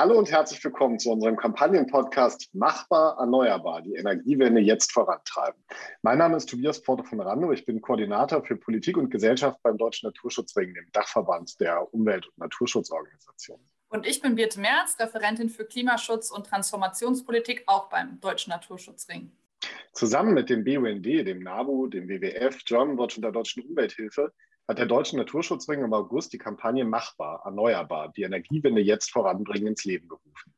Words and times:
Hallo 0.00 0.16
und 0.18 0.30
herzlich 0.30 0.64
willkommen 0.64 0.98
zu 0.98 1.10
unserem 1.10 1.36
Kampagnenpodcast 1.36 2.54
Machbar 2.54 3.18
Erneuerbar, 3.18 3.82
die 3.82 3.96
Energiewende 3.96 4.58
jetzt 4.58 4.92
vorantreiben. 4.92 5.62
Mein 6.00 6.16
Name 6.16 6.38
ist 6.38 6.48
Tobias 6.48 6.80
Porto 6.80 7.04
von 7.04 7.20
Rando. 7.20 7.52
Ich 7.52 7.66
bin 7.66 7.82
Koordinator 7.82 8.42
für 8.42 8.56
Politik 8.56 8.96
und 8.96 9.10
Gesellschaft 9.10 9.58
beim 9.62 9.76
Deutschen 9.76 10.06
Naturschutzring, 10.06 10.72
dem 10.72 10.90
Dachverband 10.92 11.60
der 11.60 11.92
Umwelt- 11.92 12.26
und 12.28 12.38
Naturschutzorganisationen. 12.38 13.62
Und 13.90 14.06
ich 14.06 14.22
bin 14.22 14.36
Birte 14.36 14.58
Merz, 14.58 14.98
Referentin 14.98 15.50
für 15.50 15.66
Klimaschutz 15.66 16.30
und 16.30 16.46
Transformationspolitik, 16.46 17.64
auch 17.66 17.90
beim 17.90 18.18
Deutschen 18.20 18.52
Naturschutzring. 18.52 19.30
Zusammen 19.92 20.32
mit 20.32 20.48
dem 20.48 20.64
BUND, 20.64 21.04
dem 21.04 21.42
NABU, 21.42 21.88
dem 21.88 22.08
WWF, 22.08 22.64
Germanwatch 22.64 23.16
und 23.16 23.22
der 23.22 23.32
Deutschen 23.32 23.64
Umwelthilfe 23.64 24.32
hat 24.70 24.78
der 24.78 24.86
Deutsche 24.86 25.16
Naturschutzring 25.16 25.82
im 25.82 25.92
August 25.92 26.32
die 26.32 26.38
Kampagne 26.38 26.84
Machbar, 26.84 27.42
Erneuerbar, 27.44 28.12
die 28.16 28.22
Energiewende 28.22 28.80
jetzt 28.80 29.10
voranbringen, 29.10 29.66
ins 29.66 29.84
Leben 29.84 30.08
gerufen. 30.08 30.54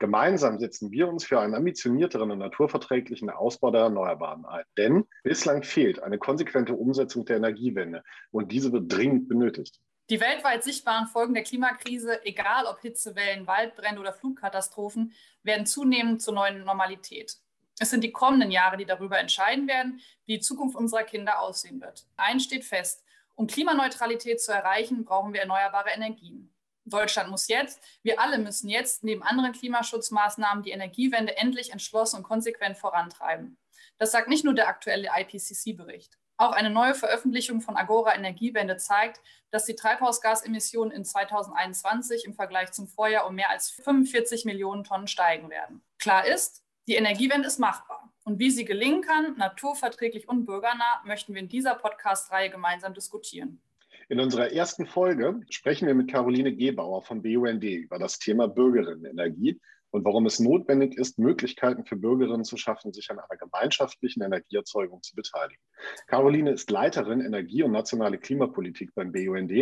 Gemeinsam 0.00 0.58
setzen 0.58 0.90
wir 0.90 1.06
uns 1.08 1.24
für 1.24 1.38
einen 1.38 1.54
ambitionierteren 1.54 2.32
und 2.32 2.40
naturverträglichen 2.40 3.30
Ausbau 3.30 3.70
der 3.70 3.82
Erneuerbaren 3.82 4.44
ein. 4.46 4.64
Denn 4.76 5.04
bislang 5.22 5.62
fehlt 5.62 6.02
eine 6.02 6.18
konsequente 6.18 6.74
Umsetzung 6.74 7.24
der 7.24 7.36
Energiewende 7.36 8.02
und 8.32 8.50
diese 8.50 8.72
wird 8.72 8.92
dringend 8.92 9.28
benötigt. 9.28 9.80
Die 10.10 10.20
weltweit 10.20 10.64
sichtbaren 10.64 11.06
Folgen 11.06 11.34
der 11.34 11.44
Klimakrise, 11.44 12.24
egal 12.24 12.66
ob 12.66 12.80
Hitzewellen, 12.80 13.46
Waldbrände 13.46 14.00
oder 14.00 14.12
Flutkatastrophen, 14.12 15.12
werden 15.44 15.66
zunehmend 15.66 16.20
zur 16.20 16.34
neuen 16.34 16.64
Normalität. 16.64 17.36
Es 17.78 17.90
sind 17.90 18.02
die 18.02 18.12
kommenden 18.12 18.50
Jahre, 18.50 18.76
die 18.76 18.86
darüber 18.86 19.20
entscheiden 19.20 19.68
werden, 19.68 20.00
wie 20.24 20.34
die 20.34 20.40
Zukunft 20.40 20.74
unserer 20.76 21.04
Kinder 21.04 21.40
aussehen 21.40 21.80
wird. 21.80 22.06
Eins 22.16 22.42
steht 22.42 22.64
fest, 22.64 23.05
um 23.36 23.46
Klimaneutralität 23.46 24.40
zu 24.40 24.52
erreichen, 24.52 25.04
brauchen 25.04 25.32
wir 25.32 25.40
erneuerbare 25.40 25.90
Energien. 25.90 26.52
Deutschland 26.84 27.30
muss 27.30 27.48
jetzt, 27.48 27.80
wir 28.02 28.20
alle 28.20 28.38
müssen 28.38 28.68
jetzt 28.68 29.04
neben 29.04 29.22
anderen 29.22 29.52
Klimaschutzmaßnahmen 29.52 30.62
die 30.62 30.70
Energiewende 30.70 31.36
endlich 31.36 31.72
entschlossen 31.72 32.18
und 32.18 32.22
konsequent 32.22 32.78
vorantreiben. 32.78 33.58
Das 33.98 34.12
sagt 34.12 34.28
nicht 34.28 34.44
nur 34.44 34.54
der 34.54 34.68
aktuelle 34.68 35.08
IPCC-Bericht. 35.14 36.18
Auch 36.38 36.52
eine 36.52 36.70
neue 36.70 36.94
Veröffentlichung 36.94 37.60
von 37.60 37.76
Agora 37.76 38.14
Energiewende 38.14 38.76
zeigt, 38.76 39.20
dass 39.50 39.64
die 39.64 39.74
Treibhausgasemissionen 39.74 40.92
in 40.92 41.04
2021 41.04 42.26
im 42.26 42.34
Vergleich 42.34 42.72
zum 42.72 42.88
Vorjahr 42.88 43.26
um 43.26 43.34
mehr 43.34 43.50
als 43.50 43.70
45 43.70 44.44
Millionen 44.44 44.84
Tonnen 44.84 45.08
steigen 45.08 45.48
werden. 45.48 45.82
Klar 45.98 46.26
ist, 46.26 46.62
die 46.88 46.94
Energiewende 46.94 47.48
ist 47.48 47.58
machbar. 47.58 48.12
Und 48.26 48.40
wie 48.40 48.50
sie 48.50 48.64
gelingen 48.64 49.02
kann, 49.02 49.36
naturverträglich 49.36 50.28
und 50.28 50.46
bürgernah, 50.46 51.00
möchten 51.04 51.32
wir 51.32 51.40
in 51.40 51.48
dieser 51.48 51.76
Podcast-Reihe 51.76 52.50
gemeinsam 52.50 52.92
diskutieren. 52.92 53.60
In 54.08 54.18
unserer 54.18 54.50
ersten 54.50 54.84
Folge 54.84 55.42
sprechen 55.48 55.86
wir 55.86 55.94
mit 55.94 56.10
Caroline 56.10 56.52
Gebauer 56.52 57.02
vom 57.02 57.22
BUND 57.22 57.62
über 57.62 58.00
das 58.00 58.18
Thema 58.18 58.48
Bürgerinnenenergie 58.48 59.60
und 59.92 60.04
warum 60.04 60.26
es 60.26 60.40
notwendig 60.40 60.98
ist, 60.98 61.20
Möglichkeiten 61.20 61.84
für 61.84 61.94
Bürgerinnen 61.94 62.42
zu 62.42 62.56
schaffen, 62.56 62.92
sich 62.92 63.08
an 63.12 63.20
einer 63.20 63.38
gemeinschaftlichen 63.38 64.24
Energieerzeugung 64.24 65.02
zu 65.02 65.14
beteiligen. 65.14 65.62
Caroline 66.08 66.50
ist 66.50 66.68
Leiterin 66.68 67.20
Energie- 67.20 67.62
und 67.62 67.70
nationale 67.70 68.18
Klimapolitik 68.18 68.92
beim 68.96 69.12
BUND 69.12 69.52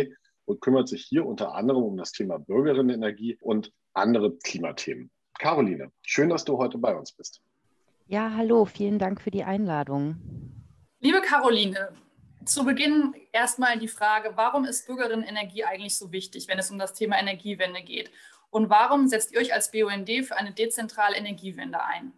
und 0.45 0.61
kümmert 0.61 0.87
sich 0.87 1.05
hier 1.05 1.27
unter 1.27 1.53
anderem 1.53 1.83
um 1.83 1.97
das 1.97 2.13
Thema 2.13 2.39
Bürgerinnenenergie 2.39 3.37
und 3.41 3.71
andere 3.93 4.35
Klimathemen. 4.37 5.11
Caroline, 5.37 5.91
schön, 6.01 6.29
dass 6.29 6.45
du 6.45 6.57
heute 6.57 6.79
bei 6.79 6.95
uns 6.95 7.11
bist. 7.11 7.43
Ja, 8.07 8.33
hallo, 8.35 8.65
vielen 8.65 8.99
Dank 8.99 9.19
für 9.19 9.31
die 9.31 9.43
Einladung. 9.43 10.17
Liebe 10.99 11.21
Caroline, 11.21 11.89
zu 12.45 12.63
Beginn 12.63 13.15
erstmal 13.31 13.79
die 13.79 13.87
Frage, 13.87 14.33
warum 14.35 14.63
ist 14.65 14.85
Bürgerinnenenergie 14.85 15.63
eigentlich 15.63 15.97
so 15.97 16.11
wichtig, 16.11 16.47
wenn 16.47 16.59
es 16.59 16.69
um 16.69 16.77
das 16.77 16.93
Thema 16.93 17.17
Energiewende 17.19 17.81
geht? 17.81 18.11
Und 18.51 18.69
warum 18.69 19.07
setzt 19.07 19.33
ihr 19.33 19.39
euch 19.39 19.55
als 19.55 19.71
BUND 19.71 20.09
für 20.23 20.37
eine 20.37 20.53
dezentrale 20.53 21.17
Energiewende 21.17 21.83
ein? 21.83 22.13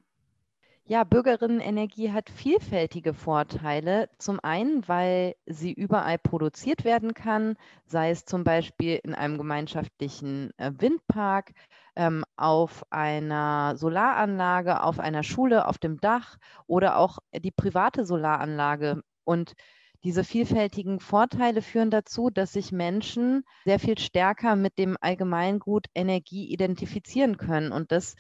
Ja, 0.90 1.06
Bürgerinnenenergie 1.06 2.12
hat 2.12 2.30
vielfältige 2.30 3.14
Vorteile. 3.14 4.10
Zum 4.18 4.40
einen, 4.42 4.88
weil 4.88 5.36
sie 5.46 5.72
überall 5.74 6.18
produziert 6.18 6.84
werden 6.86 7.14
kann, 7.14 7.58
sei 7.86 8.09
es 8.09 8.26
zum 8.26 8.44
Beispiel 8.44 9.00
in 9.03 9.14
einem 9.14 9.38
gemeinschaftlichen 9.38 10.52
äh, 10.58 10.72
Windpark, 10.78 11.52
ähm, 11.96 12.24
auf 12.38 12.84
einer 12.92 13.75
Solaranlage, 13.75 14.84
auf 14.84 15.00
einer 15.00 15.24
Schule, 15.24 15.68
auf 15.68 15.78
dem 15.78 16.00
Dach 16.00 16.38
oder 16.68 16.98
auch 16.98 17.20
die 17.34 17.52
private 17.52 18.06
Solaranlage. 18.06 19.02
Und 19.24 19.56
diese 20.03 20.24
vielfältigen 20.24 21.00
Vorteile 21.00 21.62
führen 21.62 21.90
dazu, 21.90 22.30
dass 22.30 22.53
sich 22.53 22.72
Menschen 22.72 23.44
sehr 23.66 23.80
viel 23.80 23.97
stärker 23.97 24.56
mit 24.56 24.78
dem 24.78 24.96
Allgemeingut 25.02 25.88
Energie 25.96 26.52
identifizieren 26.52 27.38
können. 27.38 27.72
Und 27.72 27.92
das 27.92 28.16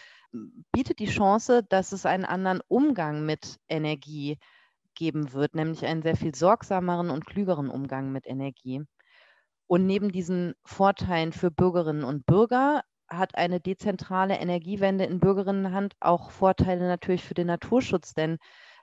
bietet 0.71 0.99
die 0.99 1.07
Chance, 1.07 1.63
dass 1.63 1.91
es 1.91 2.05
einen 2.05 2.25
anderen 2.25 2.61
Umgang 2.67 3.25
mit 3.25 3.57
Energie 3.69 4.37
geben 4.95 5.33
wird, 5.33 5.55
nämlich 5.55 5.85
einen 5.85 6.01
sehr 6.01 6.17
viel 6.17 6.33
sorgsameren 6.33 7.11
und 7.11 7.25
klügeren 7.25 7.69
Umgang 7.69 8.11
mit 8.11 8.25
Energie. 8.25 8.83
Und 9.67 9.85
neben 9.85 10.11
diesen 10.11 10.55
Vorteilen 10.65 11.31
für 11.31 11.51
Bürgerinnen 11.51 12.03
und 12.03 12.25
Bürger 12.25 12.83
hat 13.09 13.35
eine 13.35 13.59
dezentrale 13.59 14.35
Energiewende 14.35 15.05
in 15.05 15.19
Bürgerinnenhand 15.19 15.95
auch 15.99 16.31
Vorteile 16.31 16.87
natürlich 16.87 17.23
für 17.23 17.33
den 17.33 17.47
Naturschutz, 17.47 18.13
denn 18.13 18.37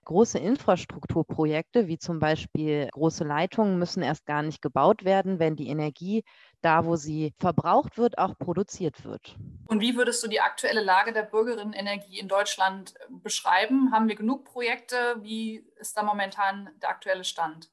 Große 0.04 0.38
Infrastrukturprojekte, 0.38 1.86
wie 1.88 1.98
zum 1.98 2.18
Beispiel 2.18 2.88
große 2.92 3.24
Leitungen, 3.24 3.78
müssen 3.78 4.02
erst 4.02 4.26
gar 4.26 4.42
nicht 4.42 4.60
gebaut 4.60 5.04
werden, 5.04 5.38
wenn 5.38 5.56
die 5.56 5.68
Energie 5.68 6.24
da, 6.60 6.84
wo 6.84 6.96
sie 6.96 7.32
verbraucht 7.38 7.96
wird, 7.96 8.18
auch 8.18 8.36
produziert 8.38 9.04
wird. 9.04 9.36
Und 9.66 9.80
wie 9.80 9.96
würdest 9.96 10.22
du 10.22 10.28
die 10.28 10.40
aktuelle 10.40 10.82
Lage 10.82 11.14
der 11.14 11.22
Bürgerinnenenergie 11.22 12.18
in 12.18 12.28
Deutschland 12.28 12.94
beschreiben? 13.08 13.92
Haben 13.92 14.08
wir 14.08 14.14
genug 14.14 14.44
Projekte? 14.44 15.16
Wie 15.22 15.66
ist 15.76 15.96
da 15.96 16.02
momentan 16.02 16.68
der 16.82 16.90
aktuelle 16.90 17.24
Stand? 17.24 17.70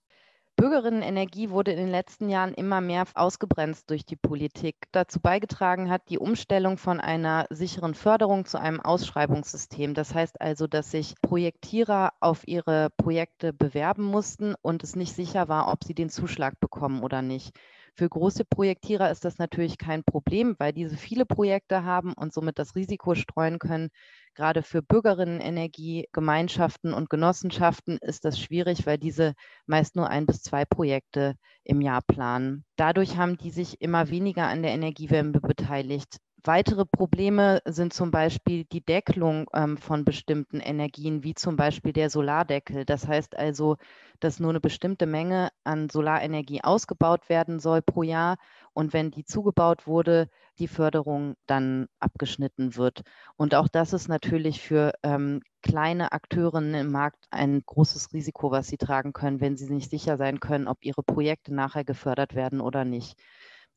Bürgerinnenenergie 0.62 1.50
wurde 1.50 1.72
in 1.72 1.78
den 1.78 1.90
letzten 1.90 2.30
Jahren 2.30 2.54
immer 2.54 2.82
mehr 2.82 3.06
ausgebremst 3.16 3.90
durch 3.90 4.06
die 4.06 4.16
Politik. 4.16 4.76
Dazu 4.92 5.20
beigetragen 5.20 5.90
hat 5.90 6.08
die 6.12 6.20
Umstellung 6.20 6.78
von 6.78 7.00
einer 7.00 7.48
sicheren 7.50 7.96
Förderung 7.96 8.46
zu 8.46 8.60
einem 8.60 8.80
Ausschreibungssystem. 8.80 9.96
Das 9.96 10.14
heißt 10.14 10.40
also, 10.40 10.68
dass 10.68 10.92
sich 10.92 11.16
Projektierer 11.24 12.14
auf 12.20 12.48
ihre 12.48 12.92
Projekte 12.96 13.54
bewerben 13.54 14.04
mussten 14.04 14.54
und 14.62 14.84
es 14.84 14.96
nicht 14.96 15.16
sicher 15.16 15.48
war, 15.48 15.74
ob 15.74 15.84
sie 15.84 15.96
den 15.96 16.12
Zuschlag 16.12 16.60
bekommen 16.60 17.02
oder 17.02 17.24
nicht. 17.24 17.58
Für 17.96 18.09
große 18.09 18.46
Projektierer 18.46 19.12
ist 19.12 19.25
das 19.25 19.38
natürlich 19.38 19.78
kein 19.78 20.03
Problem, 20.03 20.56
weil 20.57 20.74
diese 20.74 20.97
viele 20.97 21.25
Projekte 21.25 21.84
haben 21.84 22.13
und 22.13 22.34
somit 22.34 22.57
das 22.57 22.75
Risiko 22.75 23.16
streuen 23.16 23.59
können, 23.59 23.90
Gerade 24.34 24.63
für 24.63 24.81
Bürgerinnenenergie, 24.81 26.07
Gemeinschaften 26.13 26.94
und 26.94 27.09
Genossenschaften 27.09 27.97
ist 27.97 28.24
das 28.24 28.40
schwierig, 28.40 28.85
weil 28.85 28.97
diese 28.97 29.34
meist 29.66 29.97
nur 29.97 30.09
ein 30.09 30.25
bis 30.25 30.41
zwei 30.41 30.63
Projekte 30.63 31.35
im 31.66 31.81
Jahr 31.81 32.02
planen. 32.02 32.63
Dadurch 32.78 33.18
haben 33.18 33.38
die 33.38 33.52
sich 33.52 33.81
immer 33.81 34.09
weniger 34.09 34.47
an 34.47 34.63
der 34.63 34.72
Energiewende 34.72 35.41
beteiligt. 35.41 36.18
Weitere 36.44 36.85
Probleme 36.85 37.62
sind 37.66 37.94
zum 37.94 38.09
Beispiel 38.09 38.66
die 38.66 38.84
Deckelung 38.84 39.47
ähm, 39.53 39.78
von 39.78 40.03
bestimmten 40.06 40.59
Energien, 40.59 41.24
wie 41.24 41.35
zum 41.35 41.56
Beispiel 41.56 41.94
der 41.94 42.09
Solardeckel. 42.09 42.84
Das 42.84 43.07
heißt 43.07 43.38
also, 43.38 43.78
dass 44.19 44.40
nur 44.40 44.50
eine 44.50 44.59
bestimmte 44.59 45.06
Menge 45.06 45.50
an 45.63 45.90
Solarenergie 45.90 46.63
ausgebaut 46.63 47.29
werden 47.29 47.59
soll 47.59 47.84
pro 47.84 48.02
Jahr 48.02 48.38
und 48.74 48.91
wenn 48.91 49.12
die 49.12 49.24
zugebaut 49.24 49.85
wurde, 49.85 50.29
die 50.57 50.68
Förderung 50.68 51.35
dann 51.46 51.88
abgeschnitten 52.00 52.75
wird. 52.75 53.02
Und 53.38 53.53
auch 53.53 53.68
das 53.68 53.94
ist 53.94 54.08
natürlich 54.08 54.62
für 54.62 54.94
ähm, 55.03 55.41
kleine 55.62 56.12
Akteurinnen 56.12 56.73
im 56.73 56.91
Markt 56.91 57.25
ein 57.29 57.62
großes 57.63 58.13
Risiko, 58.13 58.50
was 58.50 58.68
sie 58.68 58.78
tragen 58.78 59.13
können, 59.13 59.41
wenn 59.41 59.58
sie 59.58 59.72
nicht 59.72 59.91
sicher 59.91 60.18
sein 60.18 60.40
können, 60.40 60.68
ob 60.68 60.84
ihre 60.84 61.03
Projekte 61.03 61.53
nachher 61.53 61.84
gefördert 61.84 62.34
werden 62.34 62.62
oder 62.62 62.84
nicht. 62.84 63.19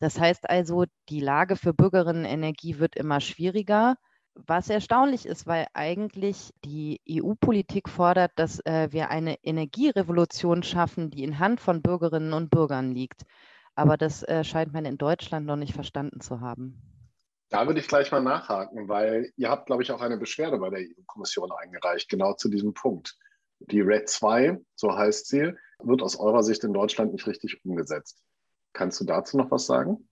Das 0.00 0.18
heißt 0.18 0.48
also, 0.48 0.84
die 1.08 1.20
Lage 1.20 1.56
für 1.56 1.72
Bürgerinnenenergie 1.72 2.78
wird 2.78 2.96
immer 2.96 3.20
schwieriger. 3.20 3.96
Was 4.34 4.68
erstaunlich 4.68 5.26
ist, 5.26 5.46
weil 5.46 5.66
eigentlich 5.74 6.50
die 6.64 7.00
EU-Politik 7.08 7.88
fordert, 7.88 8.32
dass 8.34 8.58
äh, 8.66 8.88
wir 8.90 9.10
eine 9.10 9.36
Energierevolution 9.44 10.64
schaffen, 10.64 11.10
die 11.10 11.22
in 11.22 11.38
Hand 11.38 11.60
von 11.60 11.82
Bürgerinnen 11.82 12.32
und 12.32 12.50
Bürgern 12.50 12.90
liegt. 12.90 13.22
Aber 13.76 13.96
das 13.96 14.24
äh, 14.24 14.42
scheint 14.42 14.72
man 14.72 14.84
in 14.84 14.98
Deutschland 14.98 15.46
noch 15.46 15.56
nicht 15.56 15.72
verstanden 15.72 16.20
zu 16.20 16.40
haben. 16.40 16.82
Da 17.50 17.66
würde 17.66 17.78
ich 17.78 17.86
gleich 17.86 18.10
mal 18.10 18.20
nachhaken, 18.20 18.88
weil 18.88 19.30
ihr 19.36 19.50
habt, 19.50 19.66
glaube 19.66 19.84
ich, 19.84 19.92
auch 19.92 20.00
eine 20.00 20.16
Beschwerde 20.16 20.58
bei 20.58 20.70
der 20.70 20.80
EU-Kommission 20.80 21.52
eingereicht, 21.52 22.08
genau 22.08 22.32
zu 22.34 22.48
diesem 22.48 22.74
Punkt. 22.74 23.16
Die 23.60 23.80
RED 23.80 24.08
2, 24.08 24.58
so 24.74 24.96
heißt 24.96 25.28
sie, 25.28 25.52
wird 25.78 26.02
aus 26.02 26.16
eurer 26.18 26.42
Sicht 26.42 26.64
in 26.64 26.72
Deutschland 26.72 27.12
nicht 27.12 27.28
richtig 27.28 27.64
umgesetzt. 27.64 28.20
Kannst 28.74 29.00
du 29.00 29.04
dazu 29.04 29.38
noch 29.38 29.50
was 29.50 29.64
sagen? 29.64 30.06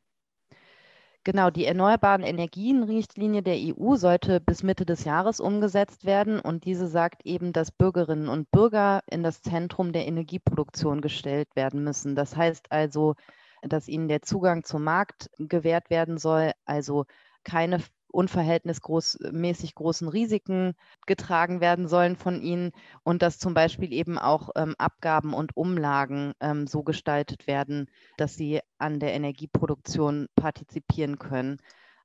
Genau, 1.24 1.50
die 1.50 1.66
Erneuerbaren 1.66 2.24
Energien-Richtlinie 2.24 3.42
der 3.42 3.56
EU 3.56 3.94
sollte 3.94 4.40
bis 4.40 4.64
Mitte 4.64 4.84
des 4.84 5.04
Jahres 5.04 5.38
umgesetzt 5.38 6.04
werden 6.04 6.40
und 6.40 6.64
diese 6.64 6.88
sagt 6.88 7.24
eben, 7.24 7.52
dass 7.52 7.70
Bürgerinnen 7.70 8.28
und 8.28 8.50
Bürger 8.50 9.02
in 9.08 9.22
das 9.22 9.40
Zentrum 9.40 9.92
der 9.92 10.06
Energieproduktion 10.06 11.00
gestellt 11.00 11.54
werden 11.54 11.84
müssen. 11.84 12.16
Das 12.16 12.34
heißt 12.34 12.72
also, 12.72 13.14
dass 13.62 13.86
ihnen 13.86 14.08
der 14.08 14.22
Zugang 14.22 14.64
zum 14.64 14.82
Markt 14.82 15.30
gewährt 15.38 15.90
werden 15.90 16.18
soll, 16.18 16.50
also 16.64 17.04
keine 17.44 17.78
unverhältnismäßig 18.12 19.74
großen 19.74 20.08
Risiken 20.08 20.74
getragen 21.06 21.60
werden 21.60 21.88
sollen 21.88 22.16
von 22.16 22.40
ihnen 22.42 22.72
und 23.02 23.22
dass 23.22 23.38
zum 23.38 23.54
Beispiel 23.54 23.92
eben 23.92 24.18
auch 24.18 24.50
ähm, 24.56 24.74
Abgaben 24.78 25.34
und 25.34 25.56
Umlagen 25.56 26.32
ähm, 26.40 26.66
so 26.66 26.82
gestaltet 26.82 27.46
werden, 27.46 27.90
dass 28.16 28.34
sie 28.34 28.60
an 28.78 29.00
der 29.00 29.14
Energieproduktion 29.14 30.28
partizipieren 30.36 31.18
können. 31.18 31.58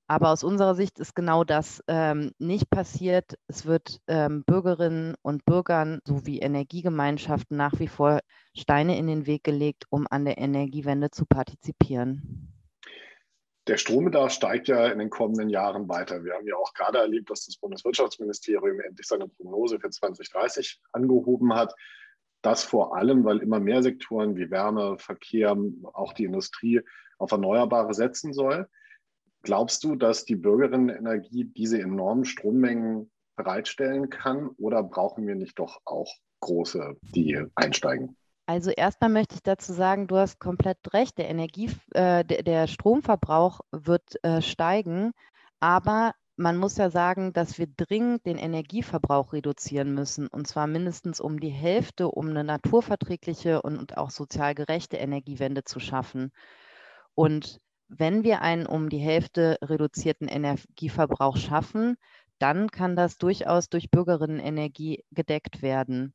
Aber 0.10 0.32
aus 0.32 0.46
unserer 0.46 0.74
Sicht 0.74 1.00
ist 1.00 1.16
genau 1.16 1.44
das 1.44 1.84
ähm, 1.88 2.32
nicht 2.40 2.70
passiert. 2.70 3.38
Es 3.48 3.66
wird 3.66 4.00
ähm, 4.08 4.46
Bürgerinnen 4.46 5.16
und 5.22 5.44
Bürgern 5.44 6.00
sowie 6.06 6.40
Energiegemeinschaften 6.40 7.58
nach 7.58 7.78
wie 7.80 7.90
vor 7.90 8.22
Steine 8.56 8.98
in 8.98 9.08
den 9.08 9.26
Weg 9.26 9.44
gelegt, 9.44 9.84
um 9.90 10.08
an 10.10 10.24
der 10.24 10.38
Energiewende 10.38 11.12
zu 11.12 11.26
partizipieren. 11.26 12.57
Der 13.68 13.76
Strombedarf 13.76 14.32
steigt 14.32 14.70
ja 14.70 14.88
in 14.88 15.00
den 15.00 15.10
kommenden 15.10 15.50
Jahren 15.50 15.90
weiter. 15.90 16.24
Wir 16.24 16.36
haben 16.36 16.48
ja 16.48 16.56
auch 16.56 16.74
gerade 16.74 17.00
erlebt, 17.00 17.30
dass 17.30 17.46
das 17.46 17.58
Bundeswirtschaftsministerium 17.58 18.80
endlich 18.80 19.08
seine 19.08 19.28
Prognose 19.28 19.80
für 19.80 19.90
2030 19.90 20.80
angehoben 20.94 21.54
hat. 21.54 21.76
Das 22.42 22.64
vor 22.64 22.96
allem, 22.96 23.26
weil 23.26 23.40
immer 23.40 23.60
mehr 23.60 23.84
Sektoren 23.84 24.38
wie 24.38 24.50
Wärme, 24.50 24.98
Verkehr, 25.00 25.58
auch 25.94 26.14
die 26.14 26.24
Industrie 26.24 26.82
auf 27.18 27.32
Erneuerbare 27.32 27.94
setzen 27.94 28.32
soll. 28.32 28.70
Glaubst 29.42 29.84
du, 29.84 29.96
dass 29.96 30.24
die 30.24 30.36
Bürgerinnenenergie 30.36 31.46
diese 31.46 31.82
enormen 31.82 32.24
Strommengen 32.24 33.12
bereitstellen 33.36 34.10
kann 34.10 34.48
oder 34.58 34.82
brauchen 34.82 35.28
wir 35.28 35.36
nicht 35.36 35.60
doch 35.60 35.82
auch 35.84 36.14
große, 36.40 36.96
die 37.02 37.44
einsteigen? 37.56 38.16
Also 38.48 38.72
erstmal 38.72 39.10
möchte 39.10 39.36
ich 39.36 39.44
dazu 39.44 39.74
sagen, 39.74 40.08
du 40.08 40.16
hast 40.16 40.40
komplett 40.40 40.78
recht, 40.94 41.18
der 41.18 41.30
Energie, 41.30 41.70
äh, 41.94 42.24
der, 42.24 42.44
der, 42.44 42.68
Stromverbrauch 42.68 43.60
wird 43.72 44.24
äh, 44.24 44.42
steigen, 44.42 45.12
aber 45.60 46.14
man 46.38 46.56
muss 46.56 46.78
ja 46.78 46.90
sagen, 46.90 47.34
dass 47.34 47.58
wir 47.58 47.68
dringend 47.68 48.26
den 48.26 48.38
Energieverbrauch 48.38 49.34
reduzieren 49.34 49.94
müssen, 49.94 50.28
und 50.28 50.48
zwar 50.48 50.66
mindestens 50.66 51.20
um 51.20 51.42
die 51.42 51.50
Hälfte, 51.50 52.08
um 52.08 52.30
eine 52.30 52.46
naturverträgliche 52.46 53.62
und, 53.62 53.78
und 53.78 53.98
auch 53.98 54.12
sozial 54.12 54.56
gerechte 54.56 54.96
Energiewende 54.96 55.66
zu 55.66 55.82
schaffen. 55.82 56.32
Und 57.16 57.60
wenn 57.90 58.24
wir 58.24 58.42
einen 58.42 58.66
um 58.66 58.88
die 58.90 58.98
Hälfte 58.98 59.58
reduzierten 59.62 60.30
Energieverbrauch 60.30 61.36
schaffen, 61.36 61.98
dann 62.40 62.70
kann 62.70 62.96
das 62.96 63.18
durchaus 63.18 63.68
durch 63.68 63.90
Bürgerinnenenergie 63.90 65.04
gedeckt 65.12 65.62
werden. 65.62 66.14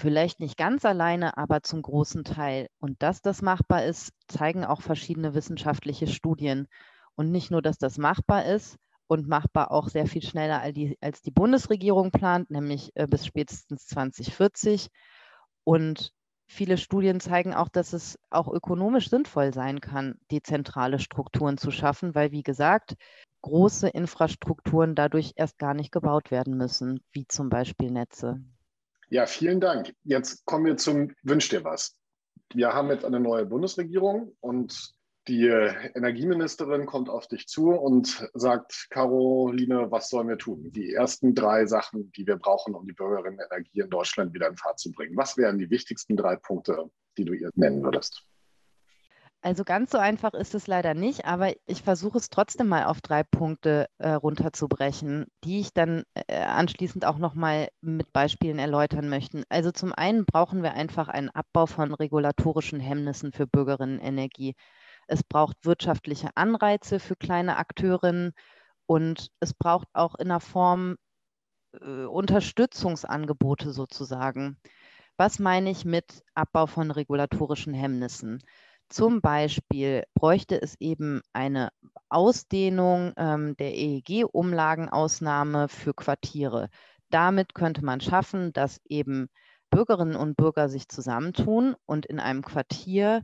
Vielleicht 0.00 0.38
nicht 0.38 0.56
ganz 0.56 0.84
alleine, 0.84 1.36
aber 1.38 1.64
zum 1.64 1.82
großen 1.82 2.22
Teil. 2.22 2.68
Und 2.78 3.02
dass 3.02 3.20
das 3.20 3.42
machbar 3.42 3.84
ist, 3.84 4.12
zeigen 4.28 4.64
auch 4.64 4.80
verschiedene 4.80 5.34
wissenschaftliche 5.34 6.06
Studien. 6.06 6.68
Und 7.16 7.32
nicht 7.32 7.50
nur, 7.50 7.62
dass 7.62 7.78
das 7.78 7.98
machbar 7.98 8.44
ist 8.44 8.78
und 9.08 9.26
machbar 9.26 9.72
auch 9.72 9.88
sehr 9.88 10.06
viel 10.06 10.22
schneller 10.22 10.60
als 10.60 10.74
die, 10.74 10.96
als 11.00 11.20
die 11.20 11.32
Bundesregierung 11.32 12.12
plant, 12.12 12.48
nämlich 12.48 12.92
äh, 12.94 13.08
bis 13.08 13.26
spätestens 13.26 13.88
2040. 13.88 14.86
Und 15.64 16.12
viele 16.46 16.78
Studien 16.78 17.18
zeigen 17.18 17.52
auch, 17.52 17.68
dass 17.68 17.92
es 17.92 18.20
auch 18.30 18.46
ökonomisch 18.46 19.10
sinnvoll 19.10 19.52
sein 19.52 19.80
kann, 19.80 20.20
dezentrale 20.30 21.00
Strukturen 21.00 21.58
zu 21.58 21.72
schaffen, 21.72 22.14
weil, 22.14 22.30
wie 22.30 22.44
gesagt, 22.44 22.94
große 23.42 23.88
Infrastrukturen 23.88 24.94
dadurch 24.94 25.32
erst 25.34 25.58
gar 25.58 25.74
nicht 25.74 25.90
gebaut 25.90 26.30
werden 26.30 26.56
müssen, 26.56 27.00
wie 27.10 27.26
zum 27.26 27.48
Beispiel 27.48 27.90
Netze. 27.90 28.40
Ja, 29.10 29.26
vielen 29.26 29.60
Dank. 29.60 29.94
Jetzt 30.04 30.44
kommen 30.44 30.66
wir 30.66 30.76
zum 30.76 31.14
Wünsch 31.22 31.48
dir 31.48 31.64
was. 31.64 31.96
Wir 32.52 32.72
haben 32.72 32.90
jetzt 32.90 33.04
eine 33.04 33.20
neue 33.20 33.46
Bundesregierung 33.46 34.36
und 34.40 34.94
die 35.28 35.46
Energieministerin 35.46 36.86
kommt 36.86 37.10
auf 37.10 37.26
dich 37.26 37.46
zu 37.46 37.70
und 37.70 38.26
sagt, 38.32 38.86
Caroline, 38.88 39.90
was 39.90 40.08
sollen 40.08 40.28
wir 40.28 40.38
tun? 40.38 40.72
Die 40.72 40.94
ersten 40.94 41.34
drei 41.34 41.66
Sachen, 41.66 42.10
die 42.12 42.26
wir 42.26 42.36
brauchen, 42.36 42.74
um 42.74 42.86
die 42.86 42.94
Bürgerinnenenergie 42.94 43.80
in 43.80 43.90
Deutschland 43.90 44.32
wieder 44.32 44.48
in 44.48 44.56
Fahrt 44.56 44.78
zu 44.78 44.90
bringen. 44.90 45.16
Was 45.16 45.36
wären 45.36 45.58
die 45.58 45.68
wichtigsten 45.68 46.16
drei 46.16 46.36
Punkte, 46.36 46.90
die 47.18 47.26
du 47.26 47.34
ihr 47.34 47.50
nennen 47.54 47.82
würdest? 47.82 48.27
Also 49.40 49.62
ganz 49.64 49.92
so 49.92 49.98
einfach 49.98 50.34
ist 50.34 50.54
es 50.54 50.66
leider 50.66 50.94
nicht, 50.94 51.24
aber 51.24 51.52
ich 51.66 51.82
versuche 51.82 52.18
es 52.18 52.28
trotzdem 52.28 52.66
mal 52.68 52.84
auf 52.86 53.00
drei 53.00 53.22
Punkte 53.22 53.86
äh, 53.98 54.10
runterzubrechen, 54.10 55.26
die 55.44 55.60
ich 55.60 55.72
dann 55.72 56.02
äh, 56.14 56.42
anschließend 56.42 57.04
auch 57.04 57.18
nochmal 57.18 57.68
mit 57.80 58.12
Beispielen 58.12 58.58
erläutern 58.58 59.08
möchte. 59.08 59.44
Also 59.48 59.70
zum 59.70 59.92
einen 59.92 60.24
brauchen 60.26 60.62
wir 60.64 60.74
einfach 60.74 61.06
einen 61.08 61.30
Abbau 61.30 61.66
von 61.66 61.94
regulatorischen 61.94 62.80
Hemmnissen 62.80 63.32
für 63.32 63.46
Bürgerinnenenergie. 63.46 64.56
Es 65.06 65.22
braucht 65.22 65.64
wirtschaftliche 65.64 66.30
Anreize 66.34 66.98
für 66.98 67.14
kleine 67.14 67.58
Akteurinnen 67.58 68.32
und 68.86 69.30
es 69.38 69.54
braucht 69.54 69.88
auch 69.92 70.16
in 70.16 70.28
der 70.28 70.40
Form 70.40 70.96
äh, 71.80 72.04
Unterstützungsangebote 72.04 73.72
sozusagen. 73.72 74.58
Was 75.16 75.38
meine 75.38 75.70
ich 75.70 75.84
mit 75.84 76.22
Abbau 76.34 76.66
von 76.66 76.90
regulatorischen 76.90 77.74
Hemmnissen? 77.74 78.42
Zum 78.88 79.20
Beispiel 79.20 80.04
bräuchte 80.14 80.60
es 80.60 80.74
eben 80.80 81.20
eine 81.32 81.70
Ausdehnung 82.08 83.12
ähm, 83.16 83.56
der 83.58 83.74
EEG-Umlagenausnahme 83.74 85.68
für 85.68 85.92
Quartiere. 85.92 86.70
Damit 87.10 87.54
könnte 87.54 87.84
man 87.84 88.00
schaffen, 88.00 88.52
dass 88.52 88.80
eben 88.86 89.28
Bürgerinnen 89.70 90.16
und 90.16 90.36
Bürger 90.36 90.68
sich 90.68 90.88
zusammentun 90.88 91.76
und 91.86 92.06
in 92.06 92.18
einem 92.18 92.42
Quartier 92.42 93.22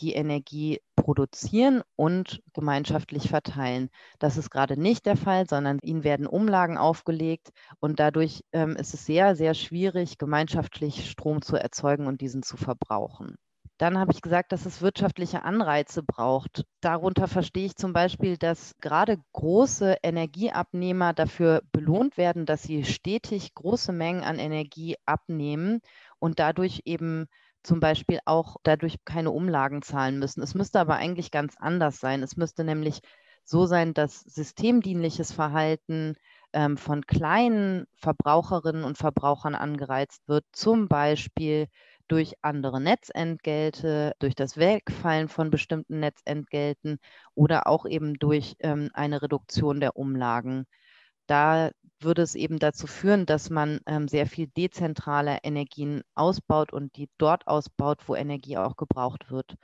die 0.00 0.14
Energie 0.14 0.80
produzieren 0.96 1.82
und 1.94 2.42
gemeinschaftlich 2.52 3.28
verteilen. 3.28 3.90
Das 4.18 4.36
ist 4.36 4.50
gerade 4.50 4.76
nicht 4.80 5.06
der 5.06 5.16
Fall, 5.16 5.48
sondern 5.48 5.78
ihnen 5.82 6.02
werden 6.02 6.26
Umlagen 6.26 6.76
aufgelegt 6.76 7.50
und 7.78 8.00
dadurch 8.00 8.42
ähm, 8.52 8.74
ist 8.76 8.94
es 8.94 9.06
sehr, 9.06 9.36
sehr 9.36 9.54
schwierig, 9.54 10.18
gemeinschaftlich 10.18 11.08
Strom 11.08 11.42
zu 11.42 11.56
erzeugen 11.56 12.08
und 12.08 12.20
diesen 12.20 12.42
zu 12.42 12.56
verbrauchen. 12.56 13.36
Dann 13.78 13.98
habe 13.98 14.12
ich 14.12 14.22
gesagt, 14.22 14.52
dass 14.52 14.66
es 14.66 14.82
wirtschaftliche 14.82 15.42
Anreize 15.42 16.02
braucht. 16.04 16.64
Darunter 16.80 17.26
verstehe 17.26 17.66
ich 17.66 17.74
zum 17.76 17.92
Beispiel, 17.92 18.36
dass 18.36 18.74
gerade 18.80 19.18
große 19.32 19.96
Energieabnehmer 20.02 21.12
dafür 21.12 21.62
belohnt 21.72 22.16
werden, 22.16 22.46
dass 22.46 22.62
sie 22.62 22.84
stetig 22.84 23.52
große 23.54 23.92
Mengen 23.92 24.22
an 24.22 24.38
Energie 24.38 24.96
abnehmen 25.06 25.80
und 26.20 26.38
dadurch 26.38 26.82
eben 26.84 27.26
zum 27.64 27.80
Beispiel 27.80 28.20
auch 28.26 28.56
dadurch 28.62 28.96
keine 29.04 29.30
Umlagen 29.32 29.82
zahlen 29.82 30.18
müssen. 30.20 30.42
Es 30.42 30.54
müsste 30.54 30.78
aber 30.80 30.96
eigentlich 30.96 31.30
ganz 31.32 31.56
anders 31.58 31.98
sein. 31.98 32.22
Es 32.22 32.36
müsste 32.36 32.62
nämlich 32.62 33.00
so 33.44 33.66
sein, 33.66 33.92
dass 33.94 34.20
systemdienliches 34.20 35.32
Verhalten 35.32 36.14
ähm, 36.52 36.76
von 36.76 37.06
kleinen 37.06 37.86
Verbraucherinnen 37.96 38.84
und 38.84 38.98
Verbrauchern 38.98 39.54
angereizt 39.54 40.22
wird, 40.28 40.44
zum 40.52 40.88
Beispiel 40.88 41.66
durch 42.08 42.34
andere 42.42 42.80
Netzentgelte, 42.80 44.12
durch 44.18 44.34
das 44.34 44.56
Wegfallen 44.56 45.28
von 45.28 45.50
bestimmten 45.50 46.00
Netzentgelten 46.00 46.98
oder 47.34 47.66
auch 47.66 47.86
eben 47.86 48.14
durch 48.14 48.56
ähm, 48.60 48.90
eine 48.94 49.22
Reduktion 49.22 49.80
der 49.80 49.96
Umlagen. 49.96 50.66
Da 51.26 51.70
würde 52.00 52.22
es 52.22 52.34
eben 52.34 52.58
dazu 52.58 52.86
führen, 52.86 53.26
dass 53.26 53.50
man 53.50 53.80
ähm, 53.86 54.08
sehr 54.08 54.26
viel 54.26 54.48
dezentrale 54.48 55.38
Energien 55.42 56.02
ausbaut 56.14 56.72
und 56.72 56.96
die 56.96 57.08
dort 57.18 57.46
ausbaut, 57.46 58.02
wo 58.06 58.14
Energie 58.14 58.58
auch 58.58 58.76
gebraucht 58.76 59.30
wird. 59.30 59.56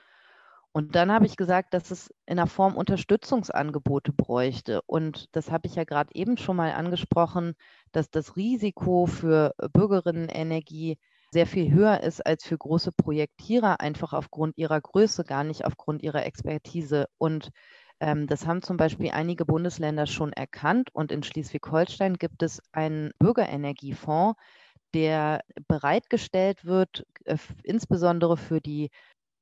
Und 0.73 0.95
dann 0.95 1.11
habe 1.11 1.27
ich 1.27 1.37
gesagt, 1.37 1.75
dass 1.75 1.91
es 1.91 2.15
in 2.27 2.37
der 2.37 2.47
Form 2.47 2.77
Unterstützungsangebote 2.77 4.13
bräuchte. 4.13 4.83
Und 4.87 5.27
das 5.35 5.51
habe 5.51 5.67
ich 5.67 5.75
ja 5.75 5.85
gerade 5.85 6.15
eben 6.15 6.37
schon 6.37 6.57
mal 6.57 6.73
angesprochen, 6.73 7.55
dass 7.93 8.09
das 8.11 8.37
Risiko 8.37 9.07
für 9.07 9.53
Bürgerinnenenergie 9.73 10.97
sehr 11.33 11.47
viel 11.47 11.73
höher 11.73 12.03
ist 12.03 12.25
als 12.27 12.45
für 12.45 12.59
große 12.59 12.93
Projektierer, 12.93 13.81
einfach 13.81 14.13
aufgrund 14.13 14.59
ihrer 14.59 14.81
Größe, 14.81 15.25
gar 15.25 15.45
nicht 15.45 15.65
aufgrund 15.65 16.03
ihrer 16.03 16.27
Expertise. 16.27 17.07
Und 17.19 17.51
ähm, 18.01 18.27
das 18.27 18.47
haben 18.47 18.63
zum 18.63 18.77
Beispiel 18.77 19.11
einige 19.13 19.45
Bundesländer 19.45 20.07
schon 20.07 20.33
erkannt. 20.33 20.91
Und 20.93 21.13
in 21.13 21.23
Schleswig-Holstein 21.23 22.15
gibt 22.15 22.43
es 22.43 22.61
einen 22.73 23.13
Bürgerenergiefonds, 23.19 24.41
der 24.95 25.43
bereitgestellt 25.69 26.65
wird, 26.65 27.05
äh, 27.25 27.37
insbesondere 27.63 28.37
für 28.37 28.61
die 28.61 28.91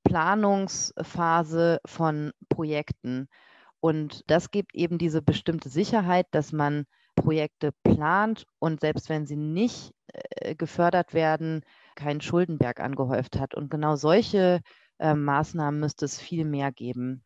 Planungsphase 0.04 1.80
von 1.87 2.33
Projekten. 2.49 3.28
Und 3.80 4.25
das 4.26 4.50
gibt 4.50 4.75
eben 4.75 4.99
diese 4.99 5.23
bestimmte 5.23 5.68
Sicherheit, 5.68 6.26
dass 6.33 6.52
man 6.52 6.85
Projekte 7.22 7.72
plant 7.82 8.44
und 8.58 8.80
selbst 8.80 9.08
wenn 9.08 9.26
sie 9.26 9.37
nicht 9.37 9.92
äh, 10.12 10.54
gefördert 10.54 11.14
werden, 11.14 11.62
keinen 11.94 12.20
Schuldenberg 12.20 12.80
angehäuft 12.80 13.38
hat. 13.38 13.54
Und 13.54 13.70
genau 13.70 13.96
solche 13.96 14.60
äh, 14.98 15.14
Maßnahmen 15.14 15.80
müsste 15.80 16.04
es 16.04 16.20
viel 16.20 16.44
mehr 16.44 16.72
geben. 16.72 17.25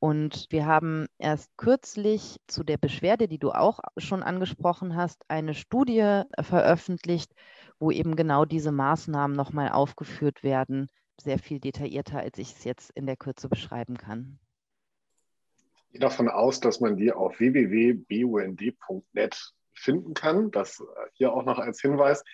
Und 0.00 0.46
wir 0.50 0.66
haben 0.66 1.06
erst 1.18 1.56
kürzlich 1.56 2.38
zu 2.46 2.62
der 2.62 2.76
Beschwerde, 2.78 3.26
die 3.26 3.38
du 3.38 3.50
auch 3.50 3.80
schon 3.96 4.22
angesprochen 4.22 4.94
hast, 4.94 5.24
eine 5.28 5.54
Studie 5.54 5.98
äh, 6.00 6.24
veröffentlicht, 6.42 7.32
wo 7.80 7.90
eben 7.90 8.16
genau 8.16 8.44
diese 8.44 8.72
Maßnahmen 8.72 9.36
nochmal 9.36 9.70
aufgeführt 9.70 10.42
werden, 10.42 10.88
sehr 11.20 11.38
viel 11.38 11.58
detaillierter, 11.58 12.20
als 12.20 12.38
ich 12.38 12.52
es 12.52 12.64
jetzt 12.64 12.90
in 12.94 13.06
der 13.06 13.16
Kürze 13.16 13.48
beschreiben 13.48 13.96
kann. 13.96 14.38
Gehe 15.90 16.00
davon 16.00 16.28
aus, 16.28 16.60
dass 16.60 16.80
man 16.80 16.96
die 16.96 17.12
auf 17.12 17.38
www.bund.net 17.38 18.98
finden 19.74 20.14
kann. 20.14 20.50
Das 20.50 20.82
hier 21.14 21.32
auch 21.32 21.44
noch 21.44 21.58
als 21.58 21.80
Hinweis. 21.80 22.24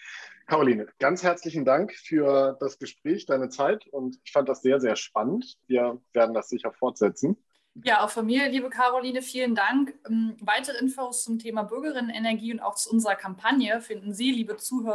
Caroline, 0.46 0.88
ganz 0.98 1.22
herzlichen 1.22 1.64
Dank 1.64 1.94
für 1.94 2.56
das 2.60 2.78
Gespräch, 2.78 3.24
deine 3.24 3.48
Zeit 3.48 3.86
und 3.86 4.18
ich 4.24 4.32
fand 4.32 4.48
das 4.48 4.60
sehr, 4.60 4.78
sehr 4.78 4.96
spannend. 4.96 5.56
Wir 5.66 6.00
werden 6.12 6.34
das 6.34 6.48
sicher 6.50 6.72
fortsetzen. 6.72 7.38
Ja, 7.82 8.04
auch 8.04 8.10
von 8.10 8.26
mir, 8.26 8.48
liebe 8.48 8.70
Caroline, 8.70 9.20
vielen 9.20 9.56
Dank. 9.56 9.94
Ähm, 10.06 10.36
weitere 10.40 10.78
Infos 10.78 11.24
zum 11.24 11.40
Thema 11.40 11.64
Bürgerinnenenergie 11.64 12.52
und 12.52 12.60
auch 12.60 12.76
zu 12.76 12.90
unserer 12.90 13.16
Kampagne 13.16 13.80
finden 13.80 14.12
Sie, 14.12 14.30
liebe 14.30 14.56
Zuhörer, 14.56 14.92